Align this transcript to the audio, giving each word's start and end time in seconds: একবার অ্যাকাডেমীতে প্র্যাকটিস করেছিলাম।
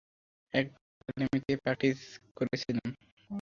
একবার 0.53 0.81
অ্যাকাডেমীতে 0.97 1.53
প্র্যাকটিস 1.63 1.99
করেছিলাম। 2.37 2.89